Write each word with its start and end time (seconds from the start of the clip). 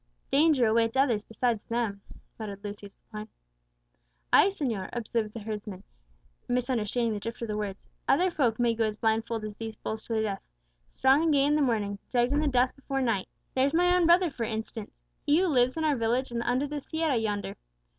"Danger 0.31 0.65
awaits 0.65 0.97
others 0.97 1.23
besides 1.23 1.63
them," 1.69 2.01
muttered 2.39 2.63
Lucius 2.63 2.97
Lepine. 2.97 3.27
"Ay, 4.33 4.47
señor," 4.47 4.89
observed 4.93 5.31
the 5.31 5.41
herdsman, 5.41 5.83
misunderstanding 6.47 7.13
the 7.13 7.19
drift 7.19 7.43
of 7.43 7.47
the 7.47 7.55
words; 7.55 7.85
"other 8.07 8.31
folk 8.31 8.57
may 8.59 8.73
go 8.73 8.85
as 8.85 8.97
blindfold 8.97 9.43
as 9.45 9.57
these 9.57 9.75
bulls 9.75 10.01
to 10.05 10.13
their 10.13 10.23
death, 10.23 10.41
strong 10.89 11.21
and 11.25 11.33
gay 11.33 11.45
in 11.45 11.55
the 11.55 11.61
morning, 11.61 11.99
dragged 12.09 12.33
in 12.33 12.39
the 12.39 12.47
dust 12.47 12.75
before 12.75 12.99
night. 13.03 13.27
There's 13.53 13.75
my 13.75 13.95
own 13.95 14.07
brother, 14.07 14.31
for 14.31 14.41
instance, 14.43 14.89
he 15.23 15.39
who 15.39 15.45
lives 15.45 15.77
in 15.77 15.83
our 15.83 15.95
village 15.95 16.33
under 16.33 16.65
the 16.65 16.81
sierra 16.81 17.17
yonder. 17.17 17.55